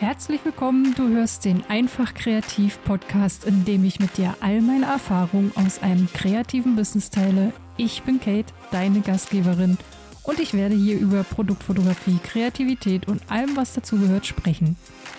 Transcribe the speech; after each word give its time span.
Herzlich 0.00 0.44
willkommen, 0.44 0.94
du 0.94 1.08
hörst 1.08 1.44
den 1.44 1.64
Einfach 1.68 2.14
Kreativ 2.14 2.78
Podcast, 2.84 3.44
in 3.44 3.64
dem 3.64 3.82
ich 3.82 3.98
mit 3.98 4.16
dir 4.16 4.36
all 4.38 4.60
meine 4.60 4.86
Erfahrungen 4.86 5.50
aus 5.56 5.82
einem 5.82 6.08
kreativen 6.12 6.76
Business 6.76 7.10
teile. 7.10 7.52
Ich 7.76 8.04
bin 8.04 8.20
Kate, 8.20 8.52
deine 8.70 9.00
Gastgeberin, 9.00 9.76
und 10.22 10.38
ich 10.38 10.54
werde 10.54 10.76
hier 10.76 11.00
über 11.00 11.24
Produktfotografie, 11.24 12.18
Kreativität 12.22 13.08
und 13.08 13.28
allem, 13.28 13.56
was 13.56 13.72
dazugehört, 13.72 14.26
sprechen. 14.26 14.76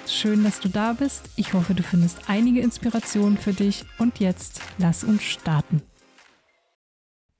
Schön, 0.07 0.43
dass 0.43 0.59
du 0.59 0.69
da 0.69 0.93
bist. 0.93 1.23
Ich 1.35 1.53
hoffe, 1.53 1.73
du 1.73 1.83
findest 1.83 2.29
einige 2.29 2.61
Inspirationen 2.61 3.37
für 3.37 3.53
dich. 3.53 3.85
Und 3.97 4.19
jetzt 4.19 4.61
lass 4.77 5.03
uns 5.03 5.23
starten. 5.23 5.81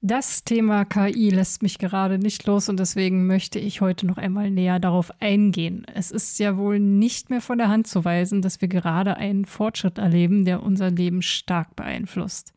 Das 0.02 0.44
Thema 0.44 0.86
KI 0.86 1.28
lässt 1.28 1.62
mich 1.62 1.76
gerade 1.76 2.18
nicht 2.18 2.46
los 2.46 2.70
und 2.70 2.80
deswegen 2.80 3.26
möchte 3.26 3.58
ich 3.58 3.82
heute 3.82 4.06
noch 4.06 4.16
einmal 4.16 4.50
näher 4.50 4.80
darauf 4.80 5.12
eingehen. 5.20 5.84
Es 5.92 6.10
ist 6.10 6.38
ja 6.38 6.56
wohl 6.56 6.80
nicht 6.80 7.28
mehr 7.28 7.42
von 7.42 7.58
der 7.58 7.68
Hand 7.68 7.86
zu 7.86 8.02
weisen, 8.02 8.40
dass 8.40 8.62
wir 8.62 8.68
gerade 8.68 9.18
einen 9.18 9.44
Fortschritt 9.44 9.98
erleben, 9.98 10.46
der 10.46 10.62
unser 10.62 10.90
Leben 10.90 11.20
stark 11.20 11.76
beeinflusst. 11.76 12.54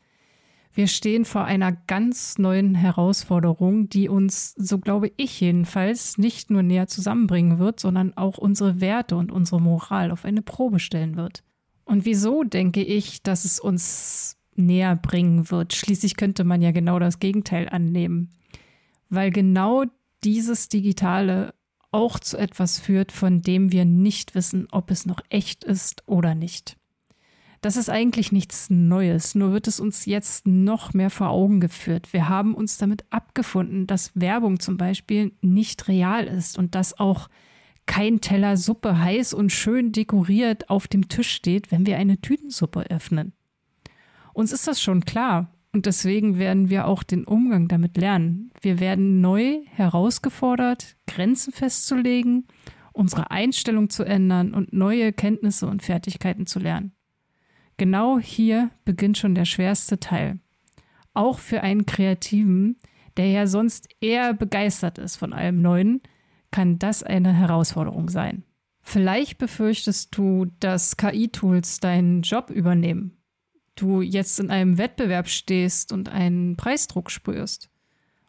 Wir 0.74 0.88
stehen 0.88 1.26
vor 1.26 1.44
einer 1.44 1.74
ganz 1.74 2.38
neuen 2.38 2.76
Herausforderung, 2.76 3.90
die 3.90 4.08
uns, 4.08 4.54
so 4.54 4.80
glaube 4.80 5.12
ich 5.18 5.42
jedenfalls, 5.42 6.18
nicht 6.18 6.50
nur 6.50 6.64
näher 6.64 6.88
zusammenbringen 6.88 7.60
wird, 7.60 7.78
sondern 7.78 8.16
auch 8.16 8.38
unsere 8.38 8.80
Werte 8.80 9.18
und 9.18 9.34
unsere 9.34 9.60
Moral 9.60 10.12
auf 10.12 10.24
eine 10.24 10.44
Probe 10.44 10.80
stellen 10.80 11.18
wird. 11.18 11.44
Und 11.84 12.06
wieso 12.06 12.46
denke 12.46 12.82
ich, 12.82 13.22
dass 13.22 13.44
es 13.44 13.60
uns 13.60 14.38
näher 14.58 14.96
bringen 14.96 15.50
wird. 15.52 15.74
Schließlich 15.74 16.18
könnte 16.18 16.44
man 16.44 16.62
ja 16.62 16.72
genau 16.72 17.00
das 17.00 17.20
Gegenteil 17.20 17.70
annehmen, 17.70 18.30
weil 19.10 19.32
genau 19.32 19.86
dieses 20.24 20.70
Digitale 20.70 21.54
auch 21.92 22.20
zu 22.20 22.38
etwas 22.38 22.80
führt, 22.80 23.12
von 23.12 23.42
dem 23.42 23.72
wir 23.72 23.86
nicht 23.86 24.36
wissen, 24.36 24.68
ob 24.72 24.90
es 24.90 25.06
noch 25.06 25.20
echt 25.30 25.64
ist 25.64 26.04
oder 26.08 26.34
nicht. 26.36 26.78
Das 27.62 27.78
ist 27.78 27.90
eigentlich 27.90 28.34
nichts 28.34 28.70
Neues, 28.70 29.36
nur 29.36 29.54
wird 29.54 29.70
es 29.70 29.80
uns 29.80 30.06
jetzt 30.06 30.46
noch 30.46 30.94
mehr 30.94 31.10
vor 31.10 31.30
Augen 31.30 31.62
geführt. 31.62 32.12
Wir 32.12 32.28
haben 32.28 32.56
uns 32.56 32.78
damit 32.78 33.06
abgefunden, 33.10 33.88
dass 33.88 34.12
Werbung 34.16 34.60
zum 34.60 34.76
Beispiel 34.76 35.32
nicht 35.42 35.88
real 35.88 36.26
ist 36.26 36.58
und 36.58 36.76
dass 36.76 37.00
auch 37.00 37.30
kein 37.86 38.20
Teller 38.20 38.58
Suppe 38.58 39.00
heiß 39.00 39.34
und 39.34 39.52
schön 39.52 39.94
dekoriert 39.94 40.70
auf 40.70 40.90
dem 40.90 41.08
Tisch 41.08 41.32
steht, 41.32 41.72
wenn 41.72 41.86
wir 41.86 41.98
eine 41.98 42.20
Tütensuppe 42.20 42.90
öffnen. 42.90 43.32
Uns 44.34 44.52
ist 44.52 44.68
das 44.68 44.82
schon 44.82 45.06
klar 45.06 45.54
und 45.74 45.86
deswegen 45.86 46.38
werden 46.38 46.70
wir 46.70 46.88
auch 46.88 47.04
den 47.04 47.24
Umgang 47.24 47.68
damit 47.68 47.98
lernen. 47.98 48.52
Wir 48.62 48.80
werden 48.80 49.22
neu 49.22 49.62
herausgefordert, 49.66 50.98
Grenzen 51.08 51.54
festzulegen, 51.54 52.48
unsere 52.94 53.32
Einstellung 53.32 53.90
zu 53.90 54.04
ändern 54.04 54.54
und 54.54 54.74
neue 54.74 55.14
Kenntnisse 55.14 55.68
und 55.68 55.84
Fertigkeiten 55.84 56.48
zu 56.48 56.60
lernen. 56.60 56.94
Genau 57.78 58.20
hier 58.20 58.72
beginnt 58.86 59.18
schon 59.18 59.36
der 59.36 59.46
schwerste 59.46 60.00
Teil. 60.00 60.40
Auch 61.14 61.40
für 61.40 61.62
einen 61.62 61.86
Kreativen, 61.86 62.78
der 63.18 63.30
ja 63.30 63.46
sonst 63.48 63.88
eher 64.02 64.34
begeistert 64.34 64.98
ist 64.98 65.16
von 65.16 65.34
allem 65.34 65.62
Neuen, 65.62 66.02
kann 66.52 66.80
das 66.80 67.04
eine 67.04 67.34
Herausforderung 67.34 68.10
sein. 68.10 68.44
Vielleicht 68.82 69.38
befürchtest 69.38 70.16
du, 70.16 70.46
dass 70.60 70.98
KI-Tools 70.98 71.80
deinen 71.80 72.22
Job 72.22 72.50
übernehmen 72.50 73.18
du 73.76 74.02
jetzt 74.02 74.40
in 74.40 74.50
einem 74.50 74.78
Wettbewerb 74.78 75.28
stehst 75.28 75.92
und 75.92 76.10
einen 76.10 76.56
Preisdruck 76.56 77.12
spürst. 77.12 77.70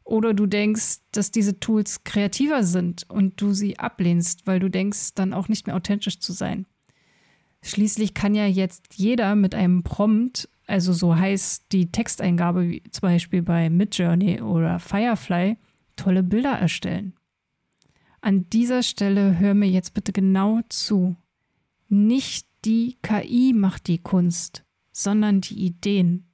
Oder 0.04 0.34
du 0.34 0.46
denkst, 0.46 0.98
dass 1.12 1.30
diese 1.30 1.60
Tools 1.60 2.04
kreativer 2.04 2.62
sind 2.62 3.08
und 3.08 3.40
du 3.40 3.54
sie 3.54 3.78
ablehnst, 3.78 4.46
weil 4.46 4.60
du 4.60 4.68
denkst, 4.68 5.14
dann 5.14 5.32
auch 5.32 5.48
nicht 5.48 5.66
mehr 5.66 5.76
authentisch 5.76 6.20
zu 6.20 6.32
sein. 6.32 6.66
Schließlich 7.62 8.12
kann 8.12 8.34
ja 8.34 8.46
jetzt 8.46 8.94
jeder 8.96 9.34
mit 9.34 9.54
einem 9.54 9.82
Prompt, 9.82 10.48
also 10.66 10.92
so 10.92 11.16
heißt 11.16 11.72
die 11.72 11.90
Texteingabe 11.90 12.68
wie 12.68 12.82
zum 12.90 13.00
Beispiel 13.00 13.42
bei 13.42 13.70
Midjourney 13.70 14.42
oder 14.42 14.78
Firefly, 14.78 15.56
tolle 15.96 16.22
Bilder 16.22 16.52
erstellen. 16.52 17.14
An 18.20 18.48
dieser 18.50 18.82
Stelle 18.82 19.38
hör 19.38 19.54
mir 19.54 19.68
jetzt 19.68 19.94
bitte 19.94 20.12
genau 20.12 20.60
zu. 20.68 21.16
Nicht 21.88 22.46
die 22.64 22.96
KI 23.02 23.52
macht 23.54 23.86
die 23.86 23.98
Kunst, 23.98 24.63
sondern 24.94 25.40
die 25.42 25.66
Ideen. 25.66 26.30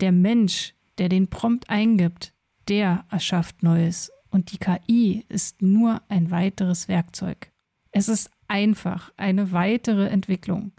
Der 0.00 0.10
Mensch, 0.10 0.74
der 0.98 1.08
den 1.08 1.28
Prompt 1.28 1.68
eingibt, 1.70 2.32
der 2.68 3.04
erschafft 3.10 3.62
Neues 3.62 4.10
und 4.30 4.52
die 4.52 4.58
KI 4.58 5.24
ist 5.28 5.62
nur 5.62 6.02
ein 6.08 6.30
weiteres 6.30 6.88
Werkzeug. 6.88 7.52
Es 7.92 8.08
ist 8.08 8.30
einfach 8.48 9.12
eine 9.16 9.52
weitere 9.52 10.08
Entwicklung. 10.08 10.72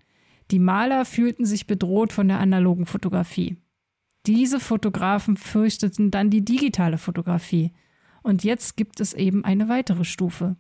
Die 0.50 0.60
Maler 0.60 1.06
fühlten 1.06 1.46
sich 1.46 1.68
bedroht 1.68 2.12
von 2.12 2.28
der 2.28 2.40
analogen 2.40 2.86
Fotografie. 2.86 3.58
Diese 4.26 4.60
Fotografen 4.60 5.38
fürchteten 5.38 6.12
dann 6.12 6.30
die 6.30 6.44
digitale 6.44 6.98
Fotografie. 6.98 7.72
Und 8.24 8.44
jetzt 8.44 8.78
gibt 8.78 9.00
es 9.00 9.14
eben 9.14 9.44
eine 9.46 9.70
weitere 9.70 10.06
Stufe. 10.06 10.56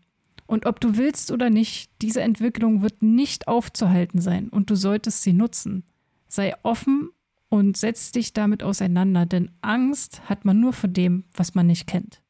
Und 0.47 0.65
ob 0.65 0.79
du 0.79 0.97
willst 0.97 1.31
oder 1.31 1.49
nicht, 1.49 1.91
diese 2.01 2.21
Entwicklung 2.21 2.81
wird 2.81 3.01
nicht 3.01 3.47
aufzuhalten 3.47 4.19
sein 4.19 4.49
und 4.49 4.69
du 4.69 4.75
solltest 4.75 5.23
sie 5.23 5.33
nutzen. 5.33 5.83
Sei 6.31 6.53
offen 6.63 7.09
und 7.49 7.75
setz 7.75 8.13
dich 8.13 8.31
damit 8.31 8.63
auseinander, 8.63 9.25
denn 9.25 9.51
Angst 9.59 10.29
hat 10.29 10.45
man 10.45 10.61
nur 10.61 10.71
vor 10.71 10.89
dem, 10.89 11.25
was 11.33 11.55
man 11.55 11.67
nicht 11.67 11.87
kennt. 11.87 12.21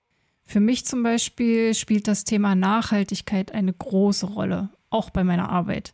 Für 0.43 0.59
mich 0.59 0.87
zum 0.87 1.03
Beispiel 1.03 1.75
spielt 1.75 2.07
das 2.07 2.23
Thema 2.23 2.55
Nachhaltigkeit 2.55 3.51
eine 3.51 3.71
große 3.71 4.25
Rolle, 4.25 4.71
auch 4.89 5.11
bei 5.11 5.23
meiner 5.23 5.49
Arbeit. 5.49 5.93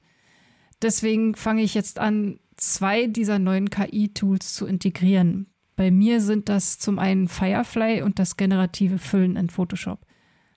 Deswegen 0.82 1.36
fange 1.36 1.64
ich 1.64 1.74
jetzt 1.74 2.00
an, 2.00 2.40
zwei 2.56 3.08
dieser 3.08 3.40
neuen 3.40 3.70
KI-Tools 3.70 4.54
zu 4.54 4.66
integrieren. 4.68 5.48
Bei 5.76 5.92
mir 5.92 6.22
sind 6.22 6.48
das 6.48 6.80
zum 6.80 7.00
einen 7.00 7.28
Firefly 7.28 8.04
und 8.04 8.20
das 8.20 8.38
generative 8.38 9.00
Füllen 9.00 9.36
in 9.36 9.50
Photoshop. 9.50 10.06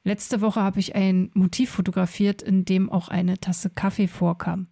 Letzte 0.04 0.40
Woche 0.40 0.60
habe 0.60 0.78
ich 0.78 0.94
ein 0.94 1.32
Motiv 1.34 1.70
fotografiert, 1.70 2.42
in 2.42 2.64
dem 2.64 2.90
auch 2.90 3.08
eine 3.08 3.38
Tasse 3.38 3.70
Kaffee 3.70 4.06
vorkam. 4.06 4.68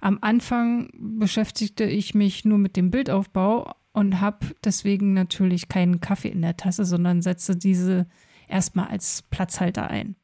Am 0.00 0.18
Anfang 0.20 0.90
beschäftigte 0.94 1.84
ich 1.84 2.14
mich 2.14 2.44
nur 2.44 2.58
mit 2.58 2.76
dem 2.76 2.90
Bildaufbau 2.90 3.74
und 3.92 4.20
habe 4.20 4.54
deswegen 4.62 5.14
natürlich 5.14 5.68
keinen 5.68 6.00
Kaffee 6.00 6.28
in 6.28 6.42
der 6.42 6.56
Tasse, 6.56 6.84
sondern 6.84 7.22
setze 7.22 7.56
diese 7.56 8.06
erstmal 8.48 8.88
als 8.88 9.22
Platzhalter 9.30 9.88
ein. 9.88 10.16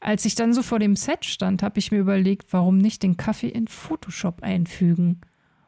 Als 0.00 0.24
ich 0.24 0.34
dann 0.34 0.52
so 0.52 0.62
vor 0.62 0.78
dem 0.78 0.96
Set 0.96 1.24
stand, 1.24 1.62
habe 1.62 1.78
ich 1.78 1.90
mir 1.90 1.98
überlegt, 1.98 2.52
warum 2.52 2.78
nicht 2.78 3.02
den 3.02 3.16
Kaffee 3.16 3.48
in 3.48 3.66
Photoshop 3.66 4.42
einfügen. 4.42 5.20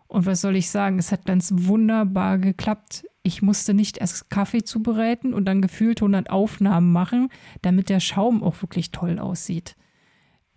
Und 0.06 0.26
was 0.26 0.40
soll 0.40 0.56
ich 0.56 0.70
sagen, 0.70 0.98
es 0.98 1.12
hat 1.12 1.24
ganz 1.24 1.52
wunderbar 1.54 2.38
geklappt. 2.38 3.04
Ich 3.22 3.42
musste 3.42 3.74
nicht 3.74 3.98
erst 3.98 4.30
Kaffee 4.30 4.64
zubereiten 4.64 5.34
und 5.34 5.44
dann 5.44 5.62
gefühlt 5.62 6.00
100 6.00 6.30
Aufnahmen 6.30 6.92
machen, 6.92 7.28
damit 7.62 7.88
der 7.88 8.00
Schaum 8.00 8.42
auch 8.42 8.60
wirklich 8.62 8.92
toll 8.92 9.18
aussieht. 9.18 9.76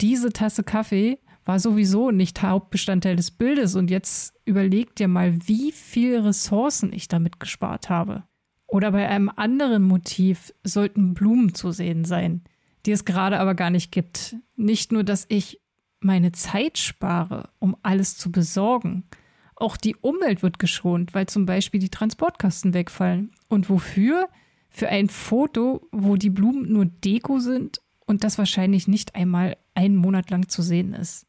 Diese 0.01 0.31
Tasse 0.31 0.63
Kaffee 0.63 1.19
war 1.45 1.59
sowieso 1.59 2.11
nicht 2.11 2.41
Hauptbestandteil 2.41 3.15
des 3.15 3.31
Bildes 3.31 3.75
und 3.75 3.89
jetzt 3.89 4.33
überleg 4.45 4.95
dir 4.95 5.07
mal, 5.07 5.37
wie 5.47 5.71
viele 5.71 6.25
Ressourcen 6.25 6.93
ich 6.93 7.07
damit 7.07 7.39
gespart 7.39 7.89
habe. 7.89 8.23
Oder 8.67 8.91
bei 8.91 9.07
einem 9.07 9.29
anderen 9.29 9.83
Motiv 9.83 10.53
sollten 10.63 11.13
Blumen 11.13 11.53
zu 11.53 11.71
sehen 11.71 12.05
sein, 12.05 12.43
die 12.85 12.91
es 12.91 13.05
gerade 13.05 13.39
aber 13.39 13.55
gar 13.55 13.69
nicht 13.69 13.91
gibt. 13.91 14.35
Nicht 14.55 14.91
nur, 14.91 15.03
dass 15.03 15.25
ich 15.29 15.61
meine 15.99 16.31
Zeit 16.31 16.77
spare, 16.77 17.49
um 17.59 17.77
alles 17.83 18.17
zu 18.17 18.31
besorgen. 18.31 19.03
Auch 19.55 19.77
die 19.77 19.95
Umwelt 19.95 20.43
wird 20.43 20.59
geschont, 20.59 21.13
weil 21.13 21.27
zum 21.27 21.45
Beispiel 21.45 21.79
die 21.79 21.89
Transportkosten 21.89 22.73
wegfallen. 22.73 23.31
Und 23.47 23.69
wofür? 23.69 24.27
Für 24.69 24.89
ein 24.89 25.07
Foto, 25.07 25.87
wo 25.91 26.15
die 26.15 26.31
Blumen 26.31 26.73
nur 26.73 26.85
Deko 26.85 27.37
sind 27.37 27.79
und 28.07 28.23
das 28.23 28.39
wahrscheinlich 28.39 28.87
nicht 28.87 29.13
einmal 29.13 29.55
einen 29.75 29.95
Monat 29.95 30.31
lang 30.31 30.49
zu 30.49 30.63
sehen 30.63 30.93
ist. 30.93 31.27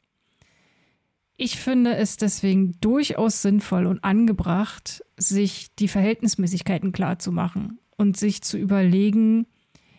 Ich 1.37 1.59
finde 1.59 1.97
es 1.97 2.17
deswegen 2.17 2.79
durchaus 2.81 3.43
sinnvoll 3.43 3.87
und 3.87 4.05
angebracht, 4.05 5.05
sich 5.17 5.75
die 5.77 5.89
Verhältnismäßigkeiten 5.89 6.93
klar 6.93 7.19
zu 7.19 7.33
machen 7.33 7.81
und 7.97 8.17
sich 8.17 8.43
zu 8.43 8.57
überlegen, 8.57 9.47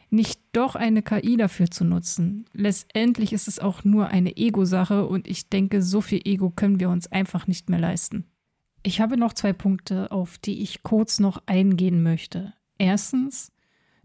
nicht 0.10 0.40
doch 0.54 0.76
eine 0.76 1.02
KI 1.02 1.36
dafür 1.36 1.70
zu 1.70 1.84
nutzen. 1.84 2.46
Letztendlich 2.54 3.34
ist 3.34 3.50
es 3.50 3.60
auch 3.60 3.84
nur 3.84 4.08
eine 4.08 4.38
Ego-Sache 4.38 5.06
und 5.08 5.28
ich 5.28 5.50
denke, 5.50 5.82
so 5.82 6.00
viel 6.00 6.22
Ego 6.24 6.52
können 6.52 6.80
wir 6.80 6.90
uns 6.90 7.12
einfach 7.12 7.48
nicht 7.48 7.70
mehr 7.70 7.80
leisten. 7.80 8.26
Ich 8.84 9.02
habe 9.02 9.18
noch 9.18 9.34
zwei 9.34 9.52
Punkte, 9.52 10.12
auf 10.12 10.38
die 10.38 10.62
ich 10.62 10.84
kurz 10.84 11.20
noch 11.20 11.42
eingehen 11.48 12.02
möchte. 12.02 12.54
Erstens, 12.78 13.52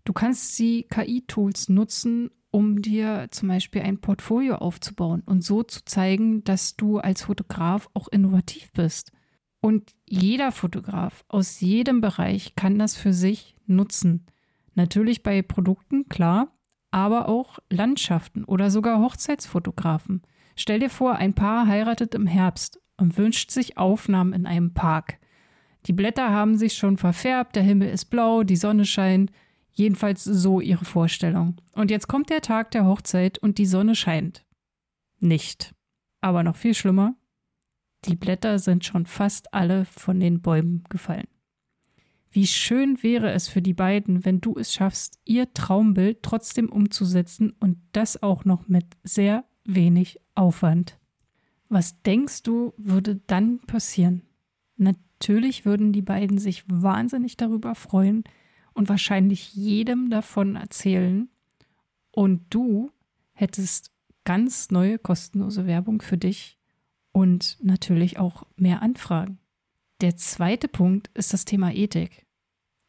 du 0.05 0.13
kannst 0.13 0.59
die 0.59 0.87
KI-Tools 0.89 1.69
nutzen, 1.69 2.31
um 2.51 2.83
dir 2.83 3.29
zum 3.31 3.49
Beispiel 3.49 3.83
ein 3.83 4.01
Portfolio 4.01 4.57
aufzubauen 4.57 5.23
und 5.25 5.45
so 5.45 5.63
zu 5.63 5.85
zeigen, 5.85 6.43
dass 6.45 6.77
du 6.77 6.99
als 6.99 7.23
Fotograf 7.23 7.89
auch 7.95 8.09
innovativ 8.09 8.73
bist. 8.73 9.13
Und 9.61 9.95
jeder 10.09 10.53
Fotograf 10.53 11.25
aus 11.29 11.61
jedem 11.61 12.01
Bereich 12.01 12.55
kann 12.57 12.79
das 12.79 12.97
für 12.97 13.13
sich 13.13 13.57
nutzen. 13.67 14.27
Natürlich 14.75 15.23
bei 15.23 15.43
Produkten, 15.43 16.09
klar, 16.09 16.49
aber 16.91 17.29
auch 17.29 17.59
Landschaften 17.69 18.45
oder 18.45 18.71
sogar 18.71 19.01
Hochzeitsfotografen. 19.01 20.23
Stell 20.57 20.81
dir 20.81 20.91
vor, 20.91 21.17
ein 21.17 21.35
Paar 21.35 21.67
heiratet 21.67 22.15
im 22.15 22.27
Herbst 22.27 22.81
und 22.97 23.17
wünscht 23.17 23.51
sich 23.51 23.79
Aufnahmen 23.79 24.33
in 24.33 24.47
einem 24.47 24.75
Park. 24.75 25.19
Die 25.87 25.93
Blätter 25.93 26.31
haben 26.31 26.57
sich 26.57 26.75
schon 26.75 26.97
verfärbt, 26.97 27.57
der 27.57 27.63
Himmel 27.63 27.89
ist 27.89 28.07
blau, 28.07 28.43
die 28.43 28.57
Sonne 28.57 28.85
scheint. 28.85 29.31
Jedenfalls 29.73 30.25
so 30.25 30.61
ihre 30.61 30.85
Vorstellung. 30.85 31.57
Und 31.73 31.91
jetzt 31.91 32.09
kommt 32.09 32.31
der 32.31 32.41
Tag 32.41 32.71
der 32.73 32.87
Hochzeit 32.87 33.39
und 33.39 33.59
die 33.59 33.67
Sonne 33.67 33.95
scheint. 33.95 34.45
Nicht. 35.21 35.75
Aber 36.21 36.43
noch 36.43 36.57
viel 36.57 36.75
schlimmer, 36.75 37.15
die 38.05 38.17
Blätter 38.17 38.59
sind 38.59 38.85
schon 38.85 39.07
fast 39.07 39.53
alle 39.53 39.85
von 39.85 40.21
den 40.21 40.41
Bäumen 40.41 40.85
gefallen. 40.89 41.29
Wie 42.33 42.47
schön 42.47 43.03
wäre 43.03 43.33
es 43.33 43.49
für 43.49 43.61
die 43.61 43.75
beiden, 43.75 44.25
wenn 44.25 44.41
du 44.41 44.57
es 44.57 44.73
schaffst, 44.73 45.19
ihr 45.25 45.53
Traumbild 45.53 46.23
trotzdem 46.23 46.71
umzusetzen 46.71 47.55
und 47.59 47.79
das 47.93 48.23
auch 48.23 48.45
noch 48.45 48.69
mit 48.69 48.85
sehr 49.03 49.45
wenig 49.65 50.21
Aufwand. 50.35 50.99
Was 51.69 52.01
denkst 52.03 52.43
du, 52.45 52.73
würde 52.77 53.17
dann 53.27 53.59
passieren? 53.61 54.23
Natürlich 54.77 55.65
würden 55.65 55.93
die 55.93 56.03
beiden 56.03 56.39
sich 56.39 56.65
wahnsinnig 56.69 57.37
darüber 57.37 57.75
freuen 57.75 58.25
und 58.81 58.89
wahrscheinlich 58.89 59.53
jedem 59.53 60.09
davon 60.09 60.57
erzählen. 60.57 61.29
Und 62.13 62.47
du 62.49 62.91
hättest 63.33 63.93
ganz 64.25 64.71
neue 64.71 64.99
kostenlose 64.99 65.67
Werbung 65.67 66.01
für 66.01 66.17
dich 66.17 66.59
und 67.13 67.59
natürlich 67.63 68.19
auch 68.19 68.47
mehr 68.57 68.81
Anfragen. 68.81 69.39
Der 70.01 70.17
zweite 70.17 70.67
Punkt 70.67 71.11
ist 71.13 71.35
das 71.35 71.45
Thema 71.45 71.75
Ethik. 71.75 72.25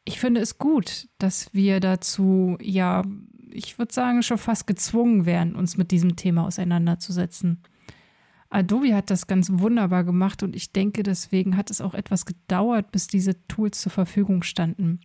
Ich 0.06 0.18
finde 0.18 0.40
es 0.40 0.58
gut, 0.58 1.10
dass 1.18 1.54
wir 1.54 1.82
dazu, 1.82 2.58
ja, 2.62 3.04
ich 3.52 3.78
würde 3.78 3.94
sagen, 3.94 4.24
schon 4.24 4.38
fast 4.38 4.68
gezwungen 4.68 5.26
werden, 5.26 5.56
uns 5.56 5.76
mit 5.76 5.92
diesem 5.92 6.16
Thema 6.16 6.46
auseinanderzusetzen. 6.46 7.64
Adobe 8.50 8.96
hat 8.96 9.10
das 9.10 9.28
ganz 9.28 9.52
wunderbar 9.52 10.06
gemacht 10.06 10.42
und 10.42 10.56
ich 10.56 10.72
denke, 10.72 11.04
deswegen 11.04 11.58
hat 11.58 11.70
es 11.70 11.82
auch 11.82 11.94
etwas 11.96 12.26
gedauert, 12.26 12.94
bis 12.94 13.08
diese 13.08 13.46
Tools 13.50 13.82
zur 13.82 13.92
Verfügung 13.92 14.42
standen. 14.44 15.02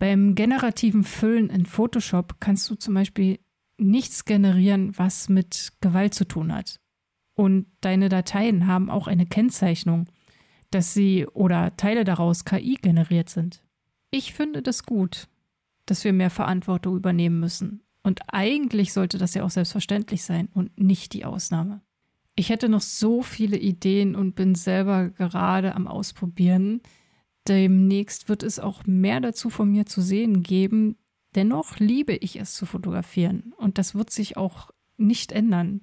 Beim 0.00 0.34
generativen 0.34 1.04
Füllen 1.04 1.50
in 1.50 1.66
Photoshop 1.66 2.40
kannst 2.40 2.70
du 2.70 2.74
zum 2.74 2.94
Beispiel 2.94 3.38
nichts 3.76 4.24
generieren, 4.24 4.96
was 4.98 5.28
mit 5.28 5.74
Gewalt 5.82 6.14
zu 6.14 6.24
tun 6.24 6.54
hat. 6.54 6.80
Und 7.34 7.66
deine 7.82 8.08
Dateien 8.08 8.66
haben 8.66 8.88
auch 8.88 9.08
eine 9.08 9.26
Kennzeichnung, 9.26 10.06
dass 10.70 10.94
sie 10.94 11.26
oder 11.26 11.76
Teile 11.76 12.04
daraus 12.04 12.46
KI 12.46 12.78
generiert 12.80 13.28
sind. 13.28 13.62
Ich 14.10 14.32
finde 14.32 14.62
das 14.62 14.84
gut, 14.84 15.28
dass 15.84 16.02
wir 16.02 16.14
mehr 16.14 16.30
Verantwortung 16.30 16.96
übernehmen 16.96 17.38
müssen. 17.38 17.82
Und 18.02 18.22
eigentlich 18.32 18.94
sollte 18.94 19.18
das 19.18 19.34
ja 19.34 19.44
auch 19.44 19.50
selbstverständlich 19.50 20.22
sein 20.22 20.48
und 20.54 20.80
nicht 20.80 21.12
die 21.12 21.26
Ausnahme. 21.26 21.82
Ich 22.36 22.48
hätte 22.48 22.70
noch 22.70 22.80
so 22.80 23.20
viele 23.20 23.58
Ideen 23.58 24.14
und 24.14 24.34
bin 24.34 24.54
selber 24.54 25.10
gerade 25.10 25.74
am 25.74 25.86
Ausprobieren. 25.86 26.80
Demnächst 27.50 28.28
wird 28.28 28.44
es 28.44 28.60
auch 28.60 28.86
mehr 28.86 29.20
dazu 29.20 29.50
von 29.50 29.72
mir 29.72 29.84
zu 29.84 30.00
sehen 30.00 30.44
geben. 30.44 30.96
Dennoch 31.34 31.78
liebe 31.78 32.14
ich 32.14 32.38
es 32.38 32.54
zu 32.54 32.64
fotografieren 32.64 33.52
und 33.56 33.76
das 33.76 33.96
wird 33.96 34.10
sich 34.10 34.36
auch 34.36 34.70
nicht 34.96 35.32
ändern. 35.32 35.80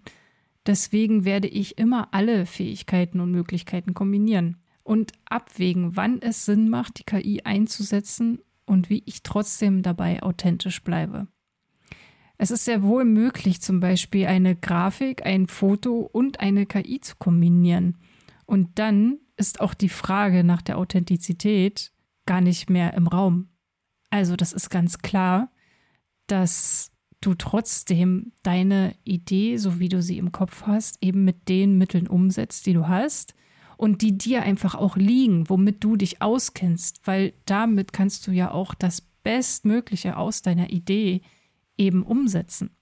Deswegen 0.66 1.26
werde 1.26 1.50
ich 1.50 1.78
immer 1.78 2.14
alle 2.14 2.46
Fähigkeiten 2.46 3.20
und 3.20 3.32
Möglichkeiten 3.32 3.94
kombinieren 3.94 4.64
und 4.84 5.12
abwägen, 5.26 5.98
wann 5.98 6.22
es 6.22 6.46
Sinn 6.46 6.70
macht, 6.70 7.00
die 7.00 7.04
KI 7.04 7.42
einzusetzen 7.44 8.40
und 8.66 8.90
wie 8.90 9.04
ich 9.06 9.22
trotzdem 9.22 9.84
dabei 9.84 10.24
authentisch 10.24 10.82
bleibe. 10.84 11.28
Es 12.38 12.50
ist 12.50 12.64
sehr 12.64 12.82
wohl 12.82 13.04
möglich, 13.04 13.62
zum 13.62 13.82
Beispiel 13.82 14.28
eine 14.28 14.56
Grafik, 14.56 15.26
ein 15.26 15.48
Foto 15.48 16.00
und 16.00 16.40
eine 16.40 16.66
KI 16.66 17.02
zu 17.02 17.18
kombinieren. 17.18 17.98
Und 18.46 18.80
dann 18.80 19.18
ist 19.38 19.62
auch 19.62 19.74
die 19.74 19.90
Frage 19.90 20.44
nach 20.44 20.62
der 20.62 20.78
Authentizität 20.78 21.92
gar 22.26 22.42
nicht 22.42 22.70
mehr 22.70 22.94
im 22.94 23.08
Raum. 23.08 23.50
Also 24.10 24.36
das 24.36 24.54
ist 24.54 24.70
ganz 24.70 25.00
klar, 25.00 25.52
dass 26.28 26.92
du 27.22 27.34
trotzdem 27.34 28.34
deine 28.44 28.96
Idee, 29.04 29.58
so 29.58 29.80
wie 29.80 29.90
du 29.90 30.02
sie 30.02 30.18
im 30.18 30.32
Kopf 30.32 30.64
hast, 30.68 31.04
eben 31.04 31.24
mit 31.24 31.50
den 31.50 31.78
Mitteln 31.78 32.08
umsetzt, 32.08 32.66
die 32.66 32.74
du 32.74 32.88
hast 32.88 33.34
und 33.78 34.02
die 34.02 34.18
dir 34.18 34.44
einfach 34.44 34.76
auch 34.76 34.98
liegen, 34.98 35.50
womit 35.50 35.84
du 35.84 35.96
dich 35.96 36.22
auskennst, 36.22 37.02
weil 37.06 37.34
damit 37.46 37.94
kannst 37.94 38.28
du 38.28 38.32
ja 38.32 38.52
auch 38.52 38.74
das 38.74 39.02
Bestmögliche 39.02 40.18
aus 40.18 40.42
deiner 40.42 40.70
Idee 40.70 41.22
eben 41.78 42.04
umsetzen. 42.04 42.76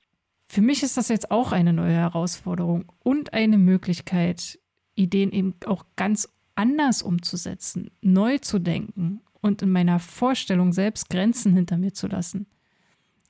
Für 0.47 0.61
mich 0.61 0.83
ist 0.83 0.97
das 0.97 1.09
jetzt 1.09 1.31
auch 1.31 1.51
eine 1.51 1.73
neue 1.73 1.95
Herausforderung 1.95 2.91
und 2.99 3.33
eine 3.33 3.57
Möglichkeit, 3.57 4.59
Ideen 4.95 5.31
eben 5.31 5.55
auch 5.65 5.85
ganz 5.95 6.29
anders 6.55 7.01
umzusetzen, 7.01 7.91
neu 8.01 8.37
zu 8.39 8.59
denken 8.59 9.21
und 9.41 9.61
in 9.61 9.71
meiner 9.71 9.99
Vorstellung 9.99 10.73
selbst 10.73 11.09
Grenzen 11.09 11.53
hinter 11.53 11.77
mir 11.77 11.93
zu 11.93 12.07
lassen. 12.07 12.47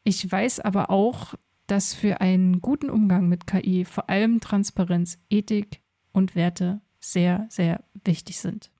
Ich 0.03 0.31
weiß 0.31 0.59
aber 0.61 0.89
auch, 0.89 1.35
dass 1.67 1.93
für 1.93 2.21
einen 2.21 2.61
guten 2.61 2.89
Umgang 2.89 3.27
mit 3.27 3.47
KI 3.47 3.85
vor 3.85 4.09
allem 4.09 4.39
Transparenz, 4.39 5.17
Ethik 5.29 5.81
und 6.11 6.35
Werte 6.35 6.81
sehr, 6.99 7.47
sehr 7.49 7.83
wichtig 8.03 8.37
sind. 8.37 8.71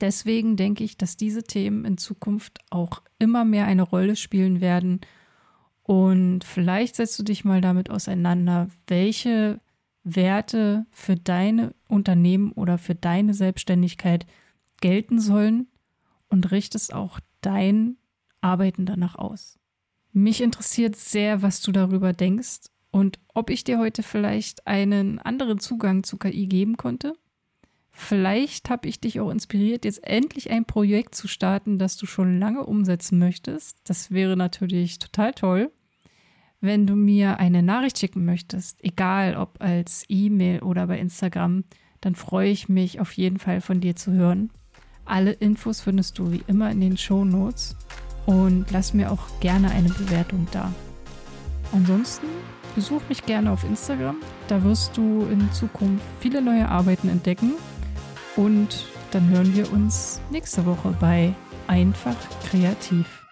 Deswegen 0.00 0.56
denke 0.56 0.84
ich, 0.84 0.96
dass 0.96 1.16
diese 1.16 1.42
Themen 1.42 1.84
in 1.84 1.98
Zukunft 1.98 2.60
auch 2.70 3.02
immer 3.18 3.44
mehr 3.44 3.66
eine 3.66 3.82
Rolle 3.82 4.16
spielen 4.16 4.60
werden. 4.60 5.00
Und 5.82 6.44
vielleicht 6.44 6.96
setzt 6.96 7.18
du 7.18 7.22
dich 7.22 7.44
mal 7.44 7.60
damit 7.60 7.90
auseinander, 7.90 8.68
welche 8.86 9.60
Werte 10.16 10.86
für 10.90 11.16
deine 11.16 11.74
Unternehmen 11.88 12.52
oder 12.52 12.78
für 12.78 12.94
deine 12.94 13.34
Selbstständigkeit 13.34 14.26
gelten 14.80 15.20
sollen 15.20 15.68
und 16.28 16.50
richtest 16.50 16.94
auch 16.94 17.20
dein 17.40 17.96
Arbeiten 18.40 18.86
danach 18.86 19.16
aus. 19.16 19.58
Mich 20.12 20.40
interessiert 20.40 20.96
sehr, 20.96 21.42
was 21.42 21.60
du 21.60 21.72
darüber 21.72 22.12
denkst 22.12 22.70
und 22.90 23.18
ob 23.34 23.50
ich 23.50 23.64
dir 23.64 23.78
heute 23.78 24.02
vielleicht 24.02 24.66
einen 24.66 25.18
anderen 25.18 25.58
Zugang 25.58 26.02
zu 26.02 26.16
KI 26.16 26.46
geben 26.46 26.76
konnte. 26.76 27.14
Vielleicht 27.90 28.70
habe 28.70 28.88
ich 28.88 29.00
dich 29.00 29.20
auch 29.20 29.30
inspiriert, 29.30 29.84
jetzt 29.84 30.04
endlich 30.04 30.50
ein 30.50 30.64
Projekt 30.64 31.14
zu 31.14 31.26
starten, 31.26 31.78
das 31.78 31.96
du 31.96 32.06
schon 32.06 32.38
lange 32.38 32.64
umsetzen 32.64 33.18
möchtest. 33.18 33.78
Das 33.84 34.10
wäre 34.12 34.36
natürlich 34.36 34.98
total 34.98 35.32
toll. 35.34 35.72
Wenn 36.60 36.88
du 36.88 36.96
mir 36.96 37.38
eine 37.38 37.62
Nachricht 37.62 37.98
schicken 37.98 38.24
möchtest, 38.24 38.82
egal 38.82 39.36
ob 39.36 39.62
als 39.62 40.04
E-Mail 40.08 40.60
oder 40.60 40.88
bei 40.88 40.98
Instagram, 40.98 41.62
dann 42.00 42.16
freue 42.16 42.50
ich 42.50 42.68
mich 42.68 43.00
auf 43.00 43.12
jeden 43.12 43.38
Fall 43.38 43.60
von 43.60 43.80
dir 43.80 43.94
zu 43.94 44.12
hören. 44.12 44.50
Alle 45.04 45.32
Infos 45.32 45.80
findest 45.80 46.18
du 46.18 46.32
wie 46.32 46.42
immer 46.48 46.70
in 46.70 46.80
den 46.80 46.96
Show 46.96 47.24
Notes 47.24 47.76
und 48.26 48.66
lass 48.72 48.92
mir 48.92 49.12
auch 49.12 49.40
gerne 49.40 49.70
eine 49.70 49.88
Bewertung 49.88 50.48
da. 50.50 50.72
Ansonsten 51.72 52.26
besuch 52.74 53.02
mich 53.08 53.24
gerne 53.24 53.52
auf 53.52 53.62
Instagram, 53.62 54.16
da 54.48 54.62
wirst 54.64 54.96
du 54.96 55.26
in 55.30 55.52
Zukunft 55.52 56.04
viele 56.20 56.42
neue 56.42 56.68
Arbeiten 56.68 57.08
entdecken 57.08 57.52
und 58.36 58.84
dann 59.12 59.28
hören 59.28 59.54
wir 59.54 59.72
uns 59.72 60.20
nächste 60.30 60.66
Woche 60.66 60.94
bei 61.00 61.34
Einfach 61.68 62.16
Kreativ. 62.50 63.27